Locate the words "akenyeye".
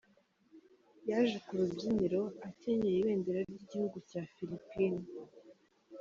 2.47-2.97